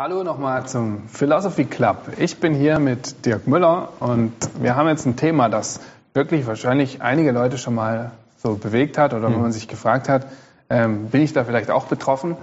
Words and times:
Hallo 0.00 0.22
nochmal 0.22 0.64
zum 0.64 1.08
Philosophy 1.08 1.64
Club. 1.64 1.96
Ich 2.18 2.38
bin 2.38 2.54
hier 2.54 2.78
mit 2.78 3.26
Dirk 3.26 3.48
Müller 3.48 3.88
und 3.98 4.32
wir 4.60 4.76
haben 4.76 4.86
jetzt 4.86 5.06
ein 5.06 5.16
Thema, 5.16 5.48
das 5.48 5.80
wirklich 6.14 6.46
wahrscheinlich 6.46 7.02
einige 7.02 7.32
Leute 7.32 7.58
schon 7.58 7.74
mal 7.74 8.12
so 8.40 8.54
bewegt 8.54 8.96
hat 8.96 9.12
oder 9.12 9.34
wo 9.34 9.38
man 9.38 9.50
sich 9.50 9.66
gefragt 9.66 10.08
hat, 10.08 10.26
ähm, 10.70 11.08
bin 11.08 11.22
ich 11.22 11.32
da 11.32 11.42
vielleicht 11.42 11.72
auch 11.72 11.86
betroffen? 11.86 12.36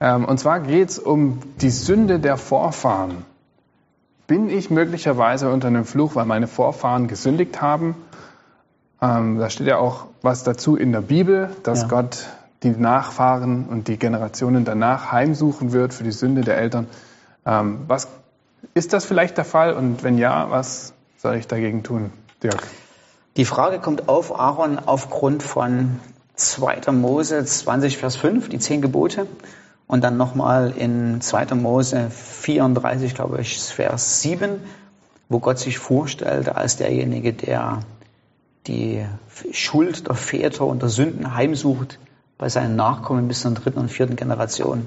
Ähm, 0.00 0.26
und 0.26 0.36
zwar 0.36 0.60
geht 0.60 0.90
es 0.90 0.98
um 0.98 1.38
die 1.62 1.70
Sünde 1.70 2.20
der 2.20 2.36
Vorfahren. 2.36 3.24
Bin 4.26 4.50
ich 4.50 4.68
möglicherweise 4.68 5.50
unter 5.50 5.68
einem 5.68 5.86
Fluch, 5.86 6.14
weil 6.14 6.26
meine 6.26 6.46
Vorfahren 6.46 7.08
gesündigt 7.08 7.62
haben? 7.62 7.94
Ähm, 9.00 9.38
da 9.38 9.48
steht 9.48 9.66
ja 9.66 9.78
auch 9.78 10.08
was 10.20 10.44
dazu 10.44 10.76
in 10.76 10.92
der 10.92 11.00
Bibel, 11.00 11.56
dass 11.62 11.80
ja. 11.80 11.88
Gott 11.88 12.26
die 12.62 12.70
Nachfahren 12.70 13.66
und 13.66 13.88
die 13.88 13.98
Generationen 13.98 14.64
danach 14.64 15.12
heimsuchen 15.12 15.72
wird 15.72 15.94
für 15.94 16.04
die 16.04 16.12
Sünde 16.12 16.42
der 16.42 16.56
Eltern. 16.58 16.86
Ähm, 17.44 17.80
was 17.88 18.08
ist 18.74 18.92
das 18.92 19.04
vielleicht 19.04 19.36
der 19.36 19.44
Fall? 19.44 19.74
Und 19.74 20.02
wenn 20.02 20.18
ja, 20.18 20.50
was 20.50 20.92
soll 21.18 21.36
ich 21.36 21.46
dagegen 21.46 21.82
tun, 21.82 22.12
Dirk? 22.42 22.62
Die 23.36 23.44
Frage 23.44 23.78
kommt 23.78 24.08
auf, 24.08 24.38
Aaron, 24.38 24.78
aufgrund 24.78 25.42
von 25.42 26.00
2. 26.34 26.92
Mose 26.92 27.44
20, 27.44 27.98
Vers 27.98 28.16
5, 28.16 28.48
die 28.48 28.58
zehn 28.58 28.82
Gebote. 28.82 29.26
Und 29.86 30.04
dann 30.04 30.16
nochmal 30.16 30.72
in 30.76 31.20
2. 31.20 31.54
Mose 31.54 32.10
34, 32.10 33.14
glaube 33.14 33.40
ich, 33.40 33.58
Vers 33.58 34.22
7, 34.22 34.60
wo 35.28 35.38
Gott 35.38 35.58
sich 35.58 35.78
vorstellt 35.78 36.48
als 36.48 36.76
derjenige, 36.76 37.32
der 37.32 37.80
die 38.66 39.04
Schuld 39.52 40.06
der 40.08 40.14
Väter 40.14 40.66
und 40.66 40.82
der 40.82 40.88
Sünden 40.88 41.34
heimsucht 41.34 41.98
bei 42.38 42.48
seinen 42.48 42.76
Nachkommen 42.76 43.28
bis 43.28 43.42
zur 43.42 43.52
dritten 43.52 43.78
und 43.78 43.90
vierten 43.90 44.16
Generation. 44.16 44.86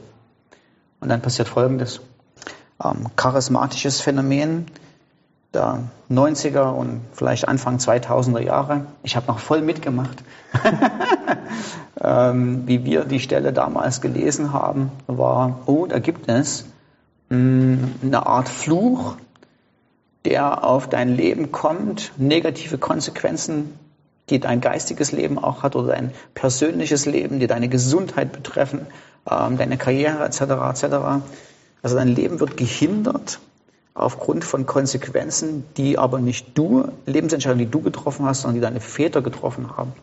Und 0.99 1.09
dann 1.09 1.22
passiert 1.22 1.48
Folgendes. 1.48 2.02
Ähm, 2.84 3.08
charismatisches 3.16 4.02
Phänomen 4.02 4.66
der 5.55 5.84
90er 6.11 6.72
und 6.72 7.02
vielleicht 7.14 7.47
Anfang 7.47 7.78
2000er 7.78 8.42
Jahre. 8.42 8.86
Ich 9.03 9.16
habe 9.16 9.28
noch 9.28 9.39
voll 9.39 9.61
mitgemacht, 9.61 10.23
ähm, 12.02 12.67
wie 12.67 12.84
wir 12.84 13.06
die 13.06 13.22
Stelle 13.22 13.53
damals 13.53 14.02
gelesen 14.02 14.53
haben, 14.53 14.91
war, 15.08 15.59
oh, 15.66 15.86
da 15.88 16.00
gibt 16.00 16.30
es 16.30 16.66
mh, 17.30 17.38
mm, 17.38 17.95
eine 18.03 18.28
Art 18.28 18.50
Fluch, 18.50 19.16
der 20.25 20.64
auf 20.64 20.89
dein 20.89 21.16
Leben 21.16 21.52
kommt, 21.52 22.12
negative 22.17 22.78
Konsequenzen 22.78 23.80
die 24.30 24.40
dein 24.40 24.62
geistiges 24.62 25.12
Leben 25.12 25.38
auch 25.38 25.64
hat 25.64 25.76
oder 25.76 25.94
dein 25.94 26.12
persönliches 26.34 27.06
Leben, 27.06 27.40
die 27.40 27.48
deine 27.48 27.70
Gesundheit 27.70 28.31
betreffen, 28.31 28.88
ähm, 29.30 29.58
deine 29.58 29.78
Karriere 29.78 30.23
etc. 30.26 30.42
etc. 30.42 30.95
Also 31.81 31.95
dein 31.95 32.08
Leben 32.09 32.40
wird 32.40 32.58
gehindert 32.58 33.40
aufgrund 33.94 34.44
von 34.44 34.66
Konsequenzen, 34.66 35.64
die 35.78 35.98
aber 35.98 36.20
nicht 36.20 36.58
du, 36.58 36.90
Lebensentscheidungen, 37.06 37.66
die 37.66 37.72
du 37.72 37.81
getroffen 37.81 38.26
hast, 38.26 38.42
sondern 38.42 38.56
die 38.56 38.62
deine 38.62 38.81
Väter 38.81 39.22
getroffen 39.22 39.78
haben. 39.78 39.94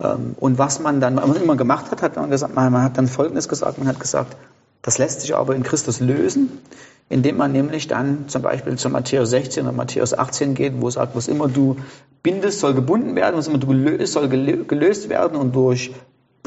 Ähm, 0.00 0.34
und 0.38 0.58
was 0.58 0.80
man 0.80 1.00
dann 1.00 1.18
immer 1.18 1.56
gemacht 1.56 1.90
hat, 1.90 2.02
hat 2.02 2.16
man 2.16 2.30
gesagt, 2.30 2.54
man 2.54 2.82
hat 2.82 2.98
dann 2.98 3.06
Folgendes 3.06 3.48
gesagt, 3.48 3.78
man 3.78 3.88
hat 3.88 4.00
gesagt, 4.00 4.36
das 4.82 4.98
lässt 4.98 5.22
sich 5.22 5.34
aber 5.34 5.54
in 5.54 5.62
Christus 5.62 6.00
lösen, 6.00 6.60
indem 7.08 7.36
man 7.36 7.52
nämlich 7.52 7.86
dann 7.86 8.28
zum 8.28 8.42
Beispiel 8.42 8.76
zu 8.76 8.88
Matthäus 8.88 9.30
16 9.30 9.64
oder 9.64 9.72
Matthäus 9.72 10.14
18 10.14 10.54
geht, 10.54 10.80
wo 10.80 10.88
es 10.88 10.94
sagt, 10.94 11.14
was 11.14 11.28
immer 11.28 11.48
du 11.48 11.76
bindest, 12.22 12.60
soll 12.60 12.74
gebunden 12.74 13.14
werden, 13.14 13.36
was 13.36 13.46
immer 13.46 13.58
du 13.58 13.66
gelöst, 13.66 14.12
soll 14.12 14.28
gelöst 14.28 15.08
werden 15.08 15.36
und 15.36 15.54
durch 15.54 15.92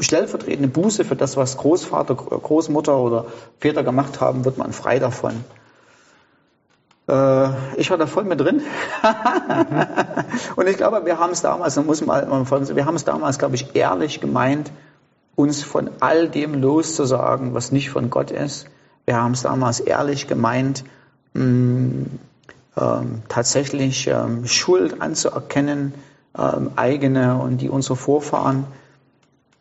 stellvertretende 0.00 0.68
Buße 0.68 1.04
für 1.04 1.16
das, 1.16 1.36
was 1.36 1.56
Großvater, 1.56 2.14
Großmutter 2.14 2.96
oder 2.98 3.26
Väter 3.58 3.82
gemacht 3.82 4.20
haben, 4.20 4.44
wird 4.44 4.58
man 4.58 4.72
frei 4.72 4.98
davon. 4.98 5.44
Äh, 7.08 7.48
ich 7.76 7.90
war 7.90 7.98
da 7.98 8.06
voll 8.06 8.24
mit 8.24 8.40
drin. 8.40 8.62
und 10.56 10.68
ich 10.68 10.76
glaube, 10.76 11.04
wir 11.04 11.18
haben 11.18 11.32
es 11.32 11.42
damals, 11.42 11.76
man 11.76 11.86
muss 11.86 12.04
mal, 12.04 12.26
wir 12.28 12.86
haben 12.86 12.96
es 12.96 13.04
damals, 13.04 13.38
glaube 13.38 13.54
ich, 13.56 13.74
ehrlich 13.74 14.20
gemeint, 14.20 14.70
uns 15.34 15.62
von 15.62 15.90
all 16.00 16.28
dem 16.28 16.54
loszusagen, 16.54 17.54
was 17.54 17.72
nicht 17.72 17.90
von 17.90 18.10
Gott 18.10 18.30
ist. 18.30 18.66
Wir 19.08 19.16
haben 19.16 19.32
es 19.32 19.40
damals 19.40 19.80
ehrlich 19.80 20.26
gemeint, 20.26 20.84
mh, 21.32 21.42
mm, 21.42 22.06
ähm, 22.76 23.22
tatsächlich 23.30 24.06
ähm, 24.06 24.46
Schuld 24.46 25.00
anzuerkennen, 25.00 25.94
ähm, 26.36 26.72
eigene 26.76 27.38
und 27.38 27.62
die 27.62 27.70
unserer 27.70 27.96
Vorfahren. 27.96 28.66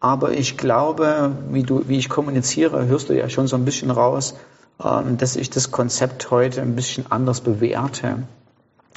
Aber 0.02 0.34
ich 0.34 0.58
glaube, 0.58 1.32
wie, 1.50 1.64
du, 1.64 1.88
wie 1.88 1.98
ich 1.98 2.10
kommuniziere, 2.10 2.88
hörst 2.88 3.08
du 3.08 3.18
ja 3.18 3.30
schon 3.30 3.48
so 3.48 3.56
ein 3.56 3.64
bisschen 3.64 3.90
raus, 3.90 4.36
ähm, 4.84 5.18
dass 5.18 5.38
ich 5.38 5.50
das 5.50 5.72
Konzept 5.72 6.30
heute 6.30 6.62
ein 6.62 6.76
bisschen 6.76 7.10
anders 7.10 7.40
bewerte. 7.40 8.24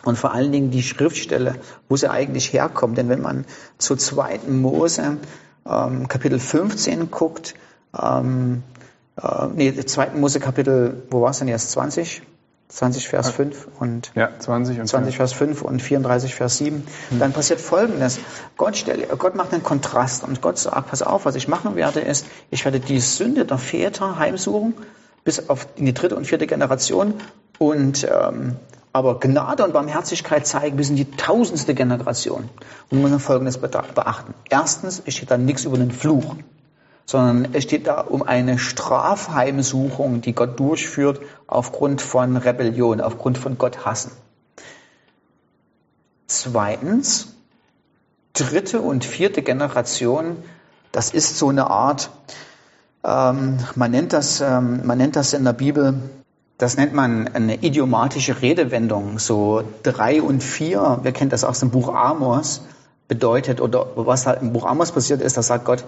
Und 0.03 0.19
vor 0.19 0.34
allen 0.34 0.50
Dingen 0.50 0.72
die 0.72 0.82
Schriftstelle, 0.82 1.55
wo 1.88 1.94
sie 1.97 2.11
eigentlich 2.11 2.53
herkommt. 2.53 2.99
Denn 2.99 3.09
wenn 3.09 3.22
man 3.22 3.44
zu 3.78 3.94
zweiten 3.94 4.61
Mose 4.61 5.19
ähm, 5.65 6.09
Kapitel 6.09 6.41
15 6.41 7.09
guckt, 7.12 7.55
ähm, 7.97 8.65
äh, 9.22 9.47
nee, 9.54 9.75
2. 9.75 10.10
Mose 10.10 10.41
Kapitel, 10.41 11.03
wo 11.10 11.22
war 11.22 11.31
es 11.31 11.38
denn 11.38 11.48
jetzt? 11.48 11.70
20? 11.72 12.22
20 12.70 13.08
Vers 13.08 13.31
5 13.31 13.66
und 13.81 14.12
ja, 14.14 14.31
20, 14.38 14.78
und 14.78 14.86
20 14.86 15.16
Vers 15.16 15.32
5 15.32 15.62
und 15.62 15.82
34 15.82 16.36
Vers 16.36 16.58
7, 16.58 16.84
hm. 17.08 17.19
dann 17.19 17.32
passiert 17.32 17.60
Folgendes. 17.60 18.20
Gott, 18.56 18.76
stelle, 18.76 19.08
Gott 19.19 19.34
macht 19.34 19.53
einen 19.53 19.64
Kontrast 19.64 20.22
und 20.22 20.41
Gott 20.41 20.56
sagt, 20.56 20.88
pass 20.88 21.03
auf, 21.03 21.25
was 21.25 21.34
ich 21.34 21.48
machen 21.48 21.75
werde, 21.75 21.98
ist, 21.98 22.26
ich 22.50 22.64
werde 22.64 22.78
die 22.78 23.00
Sünde 23.00 23.44
der 23.44 23.58
Väter 23.58 24.19
heimsuchen, 24.20 24.75
bis 25.25 25.48
auf 25.48 25.66
in 25.75 25.84
die 25.84 25.94
dritte 25.94 26.14
und 26.14 26.26
vierte 26.26 26.47
Generation 26.47 27.14
und 27.58 28.04
ähm, 28.04 28.56
aber 28.92 29.20
Gnade 29.20 29.64
und 29.64 29.72
Barmherzigkeit 29.72 30.47
zeigen 30.47 30.76
bis 30.76 30.91
in 30.91 30.97
die 30.97 31.10
tausendste 31.10 31.75
Generation. 31.75 32.48
Und 32.91 33.02
man 33.02 33.12
muss 33.12 33.22
Folgendes 33.22 33.58
beachten. 33.58 34.34
Erstens, 34.48 35.02
es 35.04 35.14
steht 35.14 35.31
da 35.31 35.38
nichts 35.38 35.64
über 35.64 35.78
den 35.78 35.92
Fluch, 35.92 36.37
sondern 37.10 37.54
es 37.54 37.65
steht 37.65 37.88
da 37.88 38.03
um 38.03 38.22
eine 38.22 38.56
Strafheimsuchung, 38.56 40.21
die 40.21 40.32
Gott 40.32 40.60
durchführt 40.60 41.21
aufgrund 41.48 42.00
von 42.00 42.37
Rebellion, 42.37 43.00
aufgrund 43.00 43.37
von 43.37 43.59
Gott 43.59 43.84
hassen. 43.84 44.12
Zweitens, 46.28 47.34
dritte 48.32 48.81
und 48.81 49.04
vierte 49.04 49.43
Generation, 49.43 50.37
das 50.93 51.10
ist 51.10 51.37
so 51.37 51.49
eine 51.49 51.69
Art, 51.69 52.10
ähm, 53.03 53.59
man, 53.75 53.91
nennt 53.91 54.12
das, 54.12 54.41
ähm, 54.41 54.87
man 54.87 54.97
nennt 54.97 55.16
das 55.16 55.32
in 55.32 55.43
der 55.43 55.53
Bibel 55.53 56.00
das 56.59 56.76
nennt 56.76 56.93
man 56.93 57.26
eine 57.28 57.54
idiomatische 57.54 58.43
Redewendung. 58.43 59.19
So 59.19 59.62
drei 59.82 60.20
und 60.20 60.43
vier, 60.43 61.00
wir 61.03 61.12
kennen 61.12 61.31
das 61.31 61.43
aus 61.43 61.60
dem 61.60 61.70
Buch 61.70 61.88
Amos, 61.88 62.60
bedeutet, 63.09 63.62
oder 63.62 63.87
was 63.97 64.26
halt 64.26 64.43
im 64.43 64.53
Buch 64.53 64.66
Amos 64.66 64.93
passiert 64.93 65.22
ist, 65.22 65.38
da 65.38 65.43
sagt 65.43 65.65
Gott, 65.65 65.84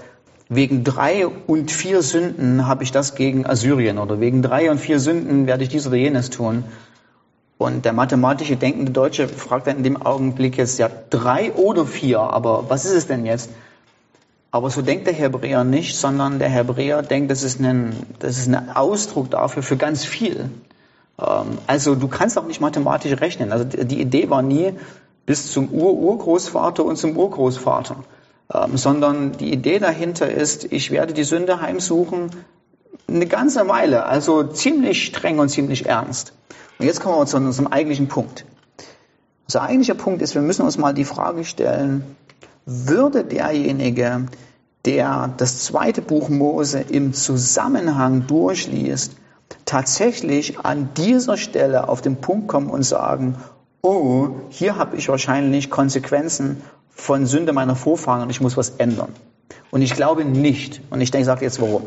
wegen 0.55 0.85
drei 0.85 1.27
und 1.27 1.71
vier 1.71 2.03
Sünden 2.03 2.67
habe 2.67 2.85
ich 2.85 2.93
das 2.93 3.15
gegen 3.15 3.47
Assyrien 3.47 3.99
oder 3.99 4.21
wegen 4.21 4.43
drei 4.43 4.71
und 4.71 4.79
vier 4.79 4.99
Sünden 4.99 5.47
werde 5.47 5.65
ich 5.65 5.71
dies 5.71 5.87
oder 5.87 5.97
jenes 5.97 6.31
tun. 6.31 6.65
Und 7.59 7.85
der 7.85 7.93
mathematische 7.93 8.57
denkende 8.57 8.93
Deutsche 8.93 9.29
fragt 9.29 9.67
dann 9.67 9.79
in 9.79 9.83
dem 9.85 10.03
Augenblick 10.03 10.57
jetzt, 10.57 10.79
ja, 10.79 10.91
drei 11.11 11.53
oder 11.53 11.87
vier, 11.87 12.21
aber 12.21 12.69
was 12.69 12.85
ist 12.85 12.95
es 12.95 13.07
denn 13.07 13.25
jetzt? 13.25 13.51
Aber 14.51 14.69
so 14.69 14.83
denkt 14.83 15.07
der 15.07 15.15
Hebräer 15.15 15.65
nicht, 15.65 15.97
sondern 15.97 16.39
der 16.39 16.49
Hebräer 16.49 17.03
denkt, 17.03 17.31
das 17.31 17.43
ist 17.43 17.61
ein, 17.61 17.95
das 18.19 18.37
ist 18.37 18.49
ein 18.49 18.69
Ausdruck 18.71 19.31
dafür 19.31 19.62
für 19.62 19.77
ganz 19.77 20.05
viel. 20.05 20.51
Ähm, 21.19 21.59
also 21.67 21.95
du 21.95 22.09
kannst 22.09 22.37
auch 22.39 22.47
nicht 22.47 22.61
mathematisch 22.61 23.19
rechnen. 23.21 23.51
Also 23.53 23.65
die 23.65 24.01
Idee 24.01 24.29
war 24.29 24.43
nie 24.43 24.75
bis 25.25 25.53
zum 25.53 25.71
Ur-Urgroßvater 25.71 26.85
und 26.85 26.97
zum 26.97 27.17
Urgroßvater, 27.17 27.97
sondern 28.75 29.33
die 29.33 29.53
Idee 29.53 29.79
dahinter 29.79 30.31
ist, 30.31 30.71
ich 30.73 30.91
werde 30.91 31.15
die 31.15 31.25
Sünde 31.25 31.61
heimsuchen 31.61 32.31
eine 33.09 33.27
ganze 33.27 33.69
Weile, 33.69 34.07
also 34.07 34.43
ziemlich 34.43 35.05
streng 35.07 35.39
und 35.39 35.49
ziemlich 35.49 35.87
ernst. 35.87 36.32
Und 36.79 36.87
jetzt 36.87 37.00
kommen 37.00 37.19
wir 37.19 37.26
zu 37.26 37.37
unserem 37.37 37.69
eigentlichen 37.69 38.09
Punkt. 38.09 38.44
Unser 39.47 39.62
eigentlicher 39.62 39.94
Punkt 39.94 40.23
ist, 40.23 40.35
wir 40.35 40.43
müssen 40.43 40.62
uns 40.62 40.79
mal 40.79 40.94
die 40.94 41.05
Frage 41.05 41.44
stellen, 41.44 42.05
würde 42.65 43.25
derjenige, 43.25 44.26
der 44.85 45.32
das 45.37 45.65
zweite 45.65 46.03
Buch 46.03 46.29
Mose 46.29 46.81
im 46.81 47.12
Zusammenhang 47.12 48.26
durchliest, 48.26 49.17
tatsächlich 49.65 50.61
an 50.61 50.91
dieser 50.97 51.37
Stelle 51.37 51.88
auf 51.88 52.00
den 52.00 52.17
Punkt 52.17 52.49
kommen 52.49 52.71
und 52.71 52.82
sagen, 52.82 53.37
oh, 53.82 54.29
hier 54.49 54.76
habe 54.76 54.97
ich 54.97 55.09
wahrscheinlich 55.09 55.71
Konsequenzen 55.71 56.62
von 56.94 57.27
Sünde 57.27 57.53
meiner 57.53 57.77
Vorfahren 57.77 58.23
und 58.23 58.31
ich 58.31 58.41
muss 58.41 58.56
was 58.56 58.71
ändern. 58.79 59.12
Und 59.71 59.83
ich 59.83 59.94
glaube 59.94 60.25
nicht. 60.25 60.81
Und 60.91 61.00
ich 61.00 61.11
denke, 61.11 61.23
ich 61.23 61.27
sage 61.27 61.44
jetzt 61.44 61.61
warum. 61.61 61.85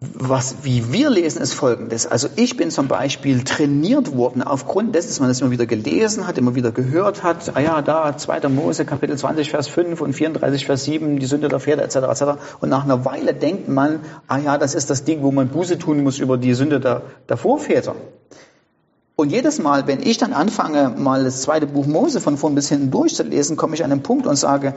was, 0.00 0.56
wie 0.62 0.92
wir 0.92 1.10
lesen, 1.10 1.40
ist 1.40 1.54
folgendes. 1.54 2.06
Also 2.06 2.28
ich 2.36 2.56
bin 2.56 2.70
zum 2.70 2.86
Beispiel 2.88 3.44
trainiert 3.44 4.14
worden 4.14 4.42
aufgrund 4.42 4.94
dessen, 4.94 5.08
dass 5.08 5.20
man 5.20 5.28
das 5.28 5.40
immer 5.40 5.50
wieder 5.50 5.66
gelesen 5.66 6.26
hat, 6.26 6.36
immer 6.36 6.54
wieder 6.54 6.70
gehört 6.70 7.22
hat. 7.22 7.56
Ah 7.56 7.60
ja, 7.60 7.82
da 7.82 8.16
2. 8.16 8.48
Mose, 8.48 8.84
Kapitel 8.84 9.16
20, 9.16 9.50
Vers 9.50 9.68
5 9.68 10.00
und 10.00 10.12
34, 10.12 10.66
Vers 10.66 10.84
7, 10.84 11.18
die 11.18 11.26
Sünde 11.26 11.48
der 11.48 11.60
Pferde 11.60 11.82
etc. 11.82 11.96
etc. 11.96 12.22
Und 12.60 12.68
nach 12.68 12.84
einer 12.84 13.04
Weile 13.04 13.34
denkt 13.34 13.68
man, 13.68 14.00
ah 14.28 14.38
ja, 14.38 14.58
das 14.58 14.74
ist 14.74 14.90
das 14.90 15.04
Ding, 15.04 15.22
wo 15.22 15.32
man 15.32 15.48
Buße 15.48 15.78
tun 15.78 16.02
muss 16.02 16.18
über 16.18 16.36
die 16.36 16.54
Sünde 16.54 16.78
der, 16.80 17.02
der 17.28 17.36
Vorväter. 17.36 17.94
Und 19.18 19.32
jedes 19.32 19.58
Mal, 19.58 19.86
wenn 19.86 20.02
ich 20.02 20.18
dann 20.18 20.34
anfange, 20.34 20.90
mal 20.90 21.24
das 21.24 21.40
zweite 21.40 21.66
Buch 21.66 21.86
Mose 21.86 22.20
von 22.20 22.36
vorn 22.36 22.54
bis 22.54 22.68
hinten 22.68 22.90
durchzulesen, 22.90 23.56
komme 23.56 23.74
ich 23.74 23.82
an 23.82 23.90
einen 23.90 24.02
Punkt 24.02 24.26
und 24.26 24.36
sage, 24.36 24.74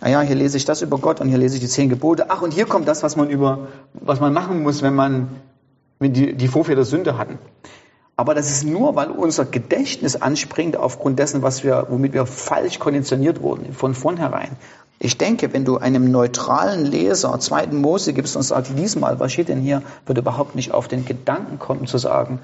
naja, 0.00 0.22
hier 0.22 0.34
lese 0.34 0.56
ich 0.56 0.64
das 0.64 0.80
über 0.80 0.96
Gott 0.96 1.20
und 1.20 1.28
hier 1.28 1.36
lese 1.36 1.56
ich 1.56 1.60
die 1.60 1.68
zehn 1.68 1.90
Gebote. 1.90 2.30
Ach, 2.30 2.40
und 2.40 2.54
hier 2.54 2.64
kommt 2.64 2.88
das, 2.88 3.02
was 3.02 3.16
man 3.16 3.28
über, 3.28 3.68
was 3.92 4.18
man 4.18 4.32
machen 4.32 4.62
muss, 4.62 4.80
wenn 4.80 4.94
man, 4.94 5.28
wenn 5.98 6.14
die, 6.14 6.32
die 6.32 6.48
Vorväter 6.48 6.86
Sünde 6.86 7.18
hatten. 7.18 7.38
Aber 8.16 8.34
das 8.34 8.50
ist 8.50 8.64
nur, 8.64 8.96
weil 8.96 9.10
unser 9.10 9.44
Gedächtnis 9.44 10.16
anspringt 10.16 10.78
aufgrund 10.78 11.18
dessen, 11.18 11.42
was 11.42 11.62
wir, 11.62 11.86
womit 11.90 12.14
wir 12.14 12.24
falsch 12.24 12.78
konditioniert 12.78 13.42
wurden, 13.42 13.74
von 13.74 13.94
vornherein. 13.94 14.52
Ich 14.98 15.18
denke, 15.18 15.52
wenn 15.52 15.66
du 15.66 15.76
einem 15.76 16.10
neutralen 16.10 16.86
Leser 16.86 17.38
zweiten 17.40 17.76
Mose 17.82 18.14
gibst 18.14 18.36
und 18.36 18.42
sagst, 18.42 18.72
lies 18.74 18.96
mal, 18.96 19.20
was 19.20 19.34
steht 19.34 19.50
denn 19.50 19.60
hier, 19.60 19.82
wird 20.06 20.16
überhaupt 20.16 20.54
nicht 20.54 20.72
auf 20.72 20.88
den 20.88 21.04
Gedanken 21.04 21.58
kommen 21.58 21.86
zu 21.86 21.98
sagen, 21.98 22.40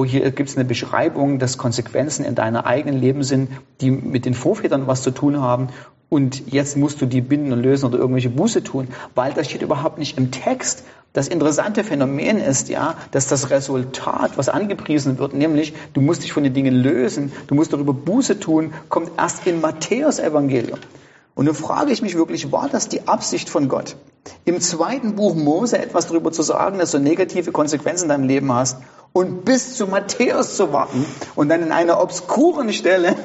oh, 0.00 0.04
hier 0.04 0.30
gibt 0.30 0.48
es 0.48 0.56
eine 0.56 0.64
Beschreibung, 0.64 1.38
dass 1.38 1.58
Konsequenzen 1.58 2.24
in 2.24 2.34
deiner 2.34 2.66
eigenen 2.66 3.00
Leben 3.00 3.22
sind, 3.22 3.50
die 3.80 3.90
mit 3.90 4.24
den 4.24 4.34
Vorvätern 4.34 4.86
was 4.86 5.02
zu 5.02 5.10
tun 5.10 5.40
haben 5.40 5.68
und 6.08 6.52
jetzt 6.52 6.76
musst 6.76 7.00
du 7.00 7.06
die 7.06 7.20
binden 7.20 7.52
und 7.52 7.62
lösen 7.62 7.86
oder 7.86 7.98
irgendwelche 7.98 8.30
Buße 8.30 8.64
tun, 8.64 8.88
weil 9.14 9.32
das 9.32 9.46
steht 9.48 9.62
überhaupt 9.62 9.98
nicht 9.98 10.18
im 10.18 10.30
Text. 10.30 10.84
Das 11.12 11.28
interessante 11.28 11.84
Phänomen 11.84 12.38
ist 12.38 12.68
ja, 12.68 12.94
dass 13.10 13.28
das 13.28 13.50
Resultat, 13.50 14.36
was 14.36 14.48
angepriesen 14.48 15.18
wird, 15.18 15.34
nämlich 15.34 15.74
du 15.92 16.00
musst 16.00 16.22
dich 16.22 16.32
von 16.32 16.44
den 16.44 16.54
Dingen 16.54 16.74
lösen, 16.74 17.30
du 17.46 17.54
musst 17.54 17.72
darüber 17.72 17.92
Buße 17.92 18.40
tun, 18.40 18.72
kommt 18.88 19.12
erst 19.18 19.46
in 19.46 19.60
Matthäus 19.60 20.18
Evangelium. 20.18 20.78
Und 21.34 21.44
nun 21.44 21.54
frage 21.54 21.92
ich 21.92 22.02
mich 22.02 22.16
wirklich, 22.16 22.50
war 22.50 22.68
das 22.68 22.88
die 22.88 23.06
Absicht 23.06 23.48
von 23.48 23.68
Gott? 23.68 23.96
Im 24.44 24.60
zweiten 24.60 25.14
Buch 25.14 25.34
Mose 25.34 25.78
etwas 25.78 26.06
darüber 26.08 26.32
zu 26.32 26.42
sagen, 26.42 26.78
dass 26.78 26.90
du 26.90 26.98
negative 26.98 27.52
Konsequenzen 27.52 28.04
in 28.04 28.08
deinem 28.08 28.28
Leben 28.28 28.52
hast 28.52 28.78
und 29.12 29.44
bis 29.44 29.76
zu 29.76 29.88
Matthäus 29.88 30.56
zu 30.56 30.72
warten 30.72 31.04
und 31.34 31.48
dann 31.48 31.62
in 31.62 31.72
einer 31.72 32.00
obskuren 32.00 32.72
Stelle 32.72 33.16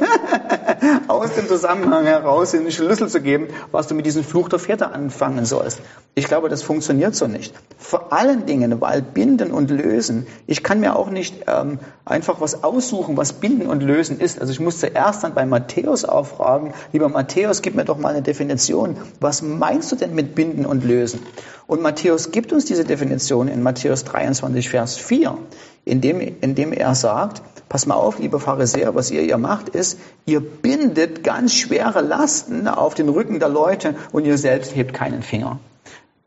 aus 1.08 1.34
dem 1.36 1.48
Zusammenhang 1.48 2.06
heraus 2.06 2.52
den 2.52 2.72
Schlüssel 2.72 3.08
zu 3.08 3.22
geben, 3.22 3.50
was 3.72 3.88
du 3.88 3.94
mit 3.94 4.06
diesem 4.06 4.24
Fluch 4.24 4.50
der 4.50 4.58
Väter 4.58 4.94
anfangen 4.94 5.46
sollst. 5.46 5.82
Ich 6.16 6.26
glaube, 6.26 6.50
das 6.50 6.64
funktioniert 6.64 7.14
so 7.14 7.28
nicht. 7.28 7.54
Vor 7.78 8.14
allen 8.14 8.46
Dingen, 8.48 8.82
weil 8.82 9.02
Binden 9.02 9.52
und 9.52 9.70
Lösen, 9.70 10.26
ich 10.48 10.64
kann 10.64 10.80
mir 10.80 10.96
auch 10.96 11.12
nicht 11.12 11.44
ähm, 11.48 11.78
einfach 12.04 12.42
was 12.42 12.64
aussuchen, 12.64 13.16
was 13.16 13.34
Binden 13.34 13.68
und 13.68 13.84
Lösen 13.84 14.20
ist. 14.20 14.40
Also 14.40 14.54
ich 14.54 14.60
muss 14.60 14.80
zuerst 14.80 15.24
dann 15.24 15.36
bei 15.36 15.46
Matthäus 15.46 16.04
auffragen, 16.04 16.74
lieber 16.94 17.10
Matthäus, 17.10 17.62
gib 17.62 17.76
mir 17.76 17.86
doch 17.86 18.00
mal 18.00 18.10
eine 18.10 18.24
Definition. 18.24 18.98
Was 19.20 19.44
meinst 19.44 19.92
du 19.92 19.98
denn 19.98 20.16
mit 20.16 20.34
Binden 20.34 20.66
und 20.66 20.84
Lösen? 20.84 21.20
Und 21.68 21.82
Matthäus 21.82 22.32
gibt 22.32 22.54
uns 22.54 22.66
diese 22.66 22.86
Definition 22.86 23.48
in 23.48 23.62
Matthäus 23.62 24.04
23, 24.06 24.70
Vers 24.70 24.96
4 24.98 25.38
indem, 25.86 26.20
indem 26.42 26.74
er 26.74 26.96
sagt, 26.96 27.42
pass 27.70 27.86
mal 27.86 27.96
auf, 27.96 28.20
liebe 28.20 28.40
Pharisäer, 28.40 28.96
was 28.96 29.12
ihr 29.12 29.22
hier 29.22 29.38
macht, 29.38 29.70
ist, 29.70 30.00
ihr 30.26 30.40
bindet 30.40 31.24
ganz 31.24 31.54
schwere 31.54 32.02
Lasten 32.02 32.68
auf 32.68 32.96
den 32.96 33.10
Rücken 33.10 33.40
der 33.40 33.50
Leute 33.50 33.96
und 34.12 34.26
ihr 34.26 34.38
selbst 34.38 34.76
hebt 34.76 34.94
keinen 34.94 35.22
Finger. 35.22 35.60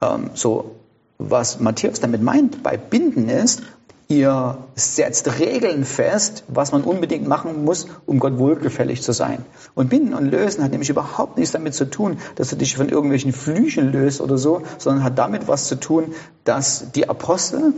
Ähm, 0.01 0.31
so, 0.35 0.77
was 1.19 1.61
Matthäus 1.61 2.01
damit 2.01 2.23
meint 2.23 2.63
bei 2.63 2.77
Binden 2.77 3.29
ist, 3.29 3.63
ihr 4.09 4.59
setzt 4.75 5.39
Regeln 5.39 5.85
fest, 5.85 6.45
was 6.49 6.73
man 6.73 6.83
unbedingt 6.83 7.29
machen 7.29 7.65
muss, 7.65 7.87
um 8.07 8.19
Gott 8.19 8.39
wohlgefällig 8.39 9.03
zu 9.03 9.13
sein. 9.13 9.45
Und 9.75 9.91
Binden 9.91 10.15
und 10.15 10.31
Lösen 10.31 10.65
hat 10.65 10.71
nämlich 10.71 10.89
überhaupt 10.89 11.37
nichts 11.37 11.53
damit 11.53 11.75
zu 11.75 11.91
tun, 11.91 12.19
dass 12.37 12.49
du 12.49 12.57
dich 12.57 12.77
von 12.77 12.89
irgendwelchen 12.89 13.33
Flüchen 13.33 13.93
löst 13.93 14.23
oder 14.23 14.39
so, 14.39 14.63
sondern 14.79 15.05
hat 15.05 15.19
damit 15.19 15.47
was 15.47 15.69
zu 15.69 15.79
tun, 15.79 16.15
dass 16.45 16.91
die 16.93 17.09
Apostel 17.09 17.75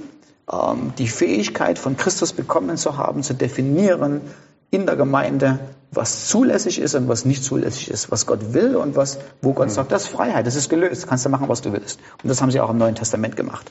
die 0.98 1.08
Fähigkeit 1.08 1.78
von 1.78 1.96
Christus 1.96 2.32
bekommen 2.32 2.76
zu 2.76 2.96
haben, 2.96 3.22
zu 3.22 3.34
definieren 3.34 4.20
in 4.70 4.86
der 4.86 4.96
Gemeinde, 4.96 5.58
was 5.92 6.28
zulässig 6.28 6.80
ist 6.80 6.94
und 6.94 7.08
was 7.08 7.24
nicht 7.24 7.42
zulässig 7.42 7.90
ist, 7.90 8.10
was 8.10 8.26
Gott 8.26 8.52
will 8.52 8.76
und 8.76 8.96
was, 8.96 9.18
wo 9.42 9.52
Gott 9.52 9.68
mhm. 9.68 9.72
sagt, 9.72 9.92
das 9.92 10.04
ist 10.04 10.08
Freiheit, 10.08 10.46
das 10.46 10.54
ist 10.54 10.68
gelöst, 10.68 11.08
kannst 11.08 11.24
du 11.24 11.28
machen, 11.28 11.48
was 11.48 11.62
du 11.62 11.72
willst. 11.72 12.00
Und 12.22 12.28
das 12.28 12.40
haben 12.40 12.50
sie 12.50 12.60
auch 12.60 12.70
im 12.70 12.78
Neuen 12.78 12.94
Testament 12.94 13.36
gemacht. 13.36 13.70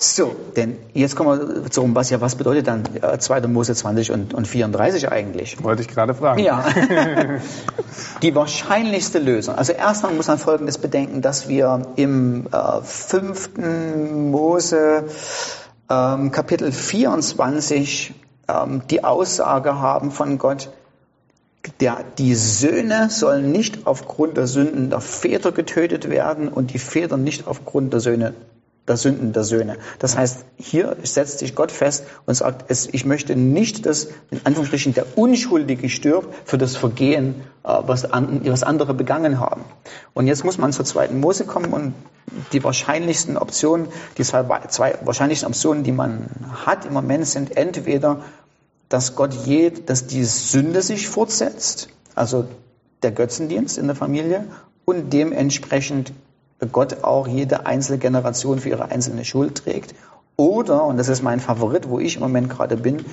So, 0.00 0.36
denn 0.54 0.76
jetzt 0.94 1.16
kommen 1.16 1.64
wir 1.64 1.70
zum, 1.72 1.96
was 1.96 2.08
ja, 2.10 2.20
was 2.20 2.36
bedeutet 2.36 2.68
dann 2.68 2.84
2. 3.18 3.38
Äh, 3.38 3.48
Mose 3.48 3.74
20 3.74 4.12
und, 4.12 4.32
und 4.32 4.46
34 4.46 5.10
eigentlich? 5.10 5.60
Wollte 5.64 5.82
ich 5.82 5.88
gerade 5.88 6.14
fragen. 6.14 6.40
Ja. 6.40 6.64
Die 8.22 8.32
wahrscheinlichste 8.32 9.18
Lösung. 9.18 9.56
Also 9.56 9.72
erstmal 9.72 10.14
muss 10.14 10.28
man 10.28 10.38
Folgendes 10.38 10.78
bedenken, 10.78 11.20
dass 11.20 11.48
wir 11.48 11.82
im 11.96 12.46
äh, 12.52 12.80
5. 12.80 13.50
Mose 14.12 15.04
ähm, 15.90 16.30
Kapitel 16.30 16.70
24 16.70 18.14
ähm, 18.46 18.82
die 18.88 19.02
Aussage 19.02 19.80
haben 19.80 20.12
von 20.12 20.38
Gott, 20.38 20.70
der, 21.80 22.04
die 22.18 22.36
Söhne 22.36 23.10
sollen 23.10 23.50
nicht 23.50 23.88
aufgrund 23.88 24.36
der 24.36 24.46
Sünden 24.46 24.90
der 24.90 25.00
Väter 25.00 25.50
getötet 25.50 26.08
werden 26.08 26.46
und 26.46 26.72
die 26.72 26.78
Väter 26.78 27.16
nicht 27.16 27.48
aufgrund 27.48 27.92
der 27.92 27.98
Söhne 27.98 28.34
der 28.88 28.96
Sünden 28.96 29.32
der 29.32 29.44
Söhne. 29.44 29.76
Das 29.98 30.16
heißt, 30.16 30.44
hier 30.56 30.96
setzt 31.02 31.38
sich 31.40 31.54
Gott 31.54 31.70
fest 31.72 32.04
und 32.26 32.34
sagt, 32.34 32.70
es, 32.70 32.86
ich 32.86 33.04
möchte 33.04 33.36
nicht, 33.36 33.86
dass 33.86 34.08
in 34.30 34.40
Anführungsstrichen 34.44 34.94
der 34.94 35.06
Unschuldige 35.16 35.88
stirbt 35.88 36.34
für 36.48 36.58
das 36.58 36.76
Vergehen, 36.76 37.42
äh, 37.64 37.74
was, 37.86 38.10
an, 38.10 38.40
was 38.44 38.62
andere 38.62 38.94
begangen 38.94 39.40
haben. 39.40 39.64
Und 40.14 40.26
jetzt 40.26 40.44
muss 40.44 40.58
man 40.58 40.72
zur 40.72 40.84
zweiten 40.84 41.20
Mose 41.20 41.44
kommen 41.44 41.72
und 41.72 41.94
die 42.52 42.62
wahrscheinlichsten 42.64 43.36
Optionen, 43.36 43.88
die 44.16 44.22
zwei, 44.22 44.44
zwei 44.68 44.98
wahrscheinlichsten 45.02 45.48
Optionen, 45.48 45.84
die 45.84 45.92
man 45.92 46.26
hat 46.66 46.84
im 46.84 46.92
Moment 46.92 47.26
sind 47.26 47.56
entweder, 47.56 48.22
dass 48.88 49.16
Gott 49.16 49.34
je, 49.46 49.70
dass 49.70 50.06
die 50.06 50.24
Sünde 50.24 50.82
sich 50.82 51.08
fortsetzt, 51.08 51.88
also 52.14 52.46
der 53.02 53.12
Götzendienst 53.12 53.78
in 53.78 53.86
der 53.86 53.96
Familie 53.96 54.44
und 54.84 55.12
dementsprechend 55.12 56.12
Gott 56.72 57.04
auch 57.04 57.28
jede 57.28 57.66
einzelne 57.66 57.98
Generation 57.98 58.58
für 58.58 58.70
ihre 58.70 58.90
einzelne 58.90 59.24
Schuld 59.24 59.64
trägt. 59.64 59.94
Oder, 60.36 60.84
und 60.84 60.96
das 60.96 61.08
ist 61.08 61.22
mein 61.22 61.40
Favorit, 61.40 61.88
wo 61.88 61.98
ich 61.98 62.16
im 62.16 62.22
Moment 62.22 62.50
gerade 62.50 62.76
bin, 62.76 63.04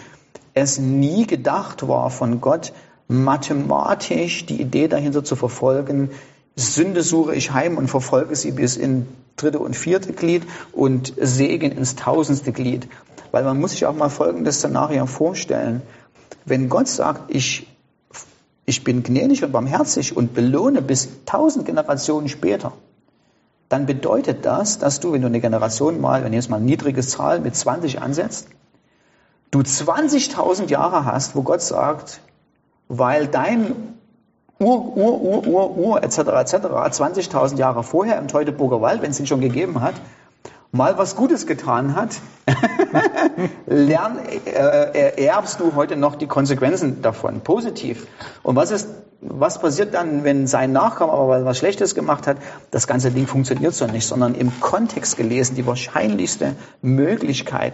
es 0.54 0.78
nie 0.80 1.28
gedacht 1.28 1.88
war 1.88 2.10
von 2.10 2.42
Gott, 2.42 2.72
mathematisch 3.08 4.46
die 4.46 4.62
Idee 4.62 4.88
dahinter 4.88 5.24
zu 5.24 5.36
verfolgen, 5.36 6.12
Sünde 6.56 7.04
suche 7.04 7.36
ich 7.36 7.52
heim 7.52 7.78
und 7.78 7.90
verfolge 7.90 8.36
sie 8.36 8.52
bis 8.52 8.78
in 8.78 9.08
dritte 9.36 9.60
und 9.60 9.76
vierte 9.76 10.14
Glied 10.14 10.44
und 10.72 11.14
Segen 11.20 11.72
ins 11.72 11.96
tausendste 11.96 12.54
Glied. 12.54 12.88
Weil 13.32 13.44
man 13.44 13.60
muss 13.60 13.72
sich 13.72 13.86
auch 13.86 13.96
mal 13.96 14.10
folgendes 14.10 14.58
Szenario 14.58 15.06
vorstellen. 15.06 15.82
Wenn 16.46 16.70
Gott 16.70 16.88
sagt, 16.88 17.34
ich, 17.34 17.68
ich 18.66 18.86
bin 18.86 19.04
gnädig 19.04 19.44
und 19.44 19.52
barmherzig 19.52 20.16
und 20.16 20.34
belohne 20.34 20.82
bis 20.82 21.10
tausend 21.26 21.66
Generationen 21.66 22.30
später, 22.30 22.72
dann 23.76 23.86
bedeutet 23.86 24.46
das, 24.46 24.80
dass 24.80 25.02
du, 25.02 25.12
wenn 25.12 25.20
du 25.20 25.28
eine 25.28 25.42
Generation 25.42 26.00
mal, 26.00 26.24
wenn 26.24 26.32
du 26.32 26.38
jetzt 26.38 26.50
mal 26.50 26.56
eine 26.58 26.66
niedrige 26.66 27.02
Zahl 27.02 27.42
mit 27.42 27.58
20 27.58 28.02
ansetzt, 28.02 28.48
du 29.52 29.60
20.000 29.60 30.70
Jahre 30.70 31.04
hast, 31.04 31.36
wo 31.36 31.42
Gott 31.42 31.62
sagt, 31.62 32.22
weil 32.88 33.28
dein 33.28 33.76
Ur, 34.60 34.96
Ur, 34.96 35.22
Ur, 35.22 35.46
Ur, 35.46 35.78
Ur, 35.78 36.04
etc., 36.04 36.20
etc., 36.20 36.56
20.000 36.56 37.58
Jahre 37.58 37.84
vorher 37.84 38.18
im 38.18 38.30
Teutoburger 38.30 38.80
Wald, 38.80 39.02
wenn 39.02 39.12
es 39.12 39.20
ihn 39.20 39.28
schon 39.28 39.42
gegeben 39.42 39.82
hat, 39.82 39.96
mal 40.72 40.98
was 40.98 41.18
Gutes 41.18 41.46
getan 41.46 41.98
hat, 41.98 42.16
lern, 43.66 44.20
äh, 44.46 45.22
erbst 45.26 45.60
du 45.60 45.76
heute 45.76 45.98
noch 45.98 46.16
die 46.16 46.28
Konsequenzen 46.28 47.02
davon, 47.02 47.42
positiv. 47.42 48.08
Und 48.42 48.56
was 48.56 48.72
ist 48.72 48.88
was 49.30 49.60
passiert 49.60 49.94
dann, 49.94 50.24
wenn 50.24 50.48
sein 50.48 50.72
Nachkommen 50.72 51.12
aber 51.12 51.46
was 51.46 51.58
Schlechtes 51.58 51.96
gemacht 51.96 52.28
hat? 52.28 52.38
Das 52.72 52.88
ganze 52.88 53.12
Ding 53.12 53.28
funktioniert 53.28 53.74
so 53.74 53.86
nicht, 53.88 54.06
sondern 54.06 54.36
im 54.36 54.60
Kontext 54.60 55.18
gelesen, 55.18 55.56
die 55.56 55.66
wahrscheinlichste 55.66 56.56
Möglichkeit 56.82 57.74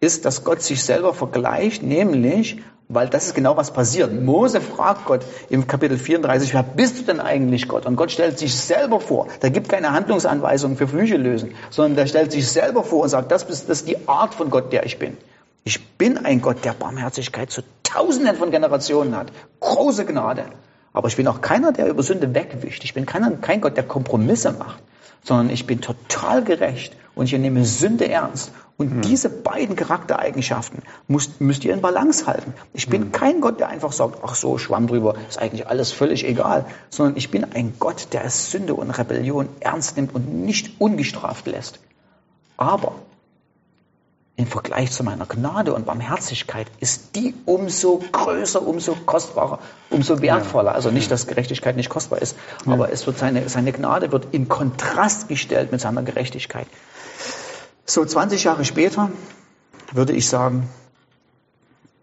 ist, 0.00 0.24
dass 0.24 0.44
Gott 0.44 0.62
sich 0.62 0.82
selber 0.82 1.14
vergleicht, 1.14 1.82
nämlich, 1.82 2.60
weil 2.88 3.08
das 3.08 3.26
ist 3.26 3.34
genau 3.34 3.56
was 3.56 3.72
passiert. 3.72 4.12
Mose 4.12 4.60
fragt 4.60 5.06
Gott 5.06 5.24
im 5.48 5.66
Kapitel 5.66 5.96
34, 5.96 6.52
wer 6.52 6.62
bist 6.62 6.98
du 6.98 7.02
denn 7.04 7.20
eigentlich 7.20 7.68
Gott? 7.68 7.86
Und 7.86 7.96
Gott 7.96 8.10
stellt 8.10 8.38
sich 8.38 8.54
selber 8.54 9.00
vor. 9.00 9.28
Da 9.40 9.48
gibt 9.48 9.68
keine 9.68 9.92
Handlungsanweisungen 9.92 10.76
für 10.76 10.88
Flüche 10.88 11.16
lösen, 11.16 11.54
sondern 11.70 11.96
der 11.96 12.06
stellt 12.06 12.32
sich 12.32 12.50
selber 12.50 12.82
vor 12.82 13.04
und 13.04 13.08
sagt, 13.08 13.30
das 13.30 13.44
ist 13.44 13.88
die 13.88 14.08
Art 14.08 14.34
von 14.34 14.50
Gott, 14.50 14.72
der 14.72 14.84
ich 14.84 14.98
bin. 14.98 15.16
Ich 15.64 15.96
bin 15.96 16.18
ein 16.18 16.40
Gott, 16.40 16.64
der 16.64 16.72
Barmherzigkeit 16.72 17.50
zu 17.50 17.62
Tausenden 17.84 18.36
von 18.36 18.50
Generationen 18.50 19.16
hat. 19.16 19.28
Große 19.60 20.04
Gnade. 20.04 20.46
Aber 20.92 21.08
ich 21.08 21.16
bin 21.16 21.26
auch 21.28 21.40
keiner, 21.40 21.72
der 21.72 21.88
über 21.88 22.02
Sünde 22.02 22.34
wegwischt. 22.34 22.84
Ich 22.84 22.94
bin 22.94 23.06
keiner, 23.06 23.30
kein 23.32 23.60
Gott, 23.60 23.76
der 23.76 23.84
Kompromisse 23.84 24.52
macht, 24.52 24.82
sondern 25.22 25.50
ich 25.50 25.66
bin 25.66 25.80
total 25.80 26.44
gerecht 26.44 26.96
und 27.14 27.26
ich 27.26 27.38
nehme 27.38 27.64
Sünde 27.64 28.08
ernst. 28.08 28.52
Und 28.78 28.96
mhm. 28.96 29.00
diese 29.02 29.28
beiden 29.28 29.76
Charaktereigenschaften 29.76 30.82
müsst, 31.06 31.40
müsst 31.40 31.64
ihr 31.64 31.74
in 31.74 31.82
Balance 31.82 32.26
halten. 32.26 32.54
Ich 32.72 32.88
bin 32.88 33.04
mhm. 33.04 33.12
kein 33.12 33.40
Gott, 33.40 33.60
der 33.60 33.68
einfach 33.68 33.92
sagt, 33.92 34.20
ach 34.24 34.34
so, 34.34 34.58
Schwamm 34.58 34.86
drüber, 34.86 35.14
ist 35.28 35.38
eigentlich 35.38 35.66
alles 35.66 35.92
völlig 35.92 36.26
egal, 36.26 36.64
sondern 36.90 37.16
ich 37.16 37.30
bin 37.30 37.44
ein 37.52 37.74
Gott, 37.78 38.08
der 38.12 38.28
Sünde 38.30 38.74
und 38.74 38.90
Rebellion 38.90 39.48
ernst 39.60 39.96
nimmt 39.96 40.14
und 40.14 40.32
nicht 40.32 40.80
ungestraft 40.80 41.46
lässt. 41.46 41.80
Aber 42.56 42.94
im 44.42 44.48
Vergleich 44.48 44.90
zu 44.90 45.04
meiner 45.04 45.24
Gnade 45.24 45.72
und 45.72 45.86
Barmherzigkeit 45.86 46.66
ist 46.80 47.14
die 47.14 47.32
umso 47.46 48.02
größer, 48.10 48.60
umso 48.66 48.96
kostbarer, 49.06 49.60
umso 49.88 50.20
wertvoller. 50.20 50.74
Also 50.74 50.90
nicht, 50.90 51.12
dass 51.12 51.28
Gerechtigkeit 51.28 51.76
nicht 51.76 51.88
kostbar 51.88 52.20
ist, 52.20 52.36
aber 52.66 52.90
es 52.90 53.06
wird 53.06 53.18
seine, 53.18 53.48
seine 53.48 53.72
Gnade 53.72 54.10
wird 54.10 54.26
in 54.32 54.48
Kontrast 54.48 55.28
gestellt 55.28 55.70
mit 55.70 55.80
seiner 55.80 56.02
Gerechtigkeit. 56.02 56.66
So 57.86 58.04
20 58.04 58.42
Jahre 58.42 58.64
später 58.64 59.10
würde 59.92 60.12
ich 60.12 60.28
sagen, 60.28 60.68